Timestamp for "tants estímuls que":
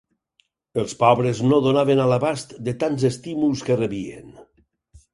2.85-3.81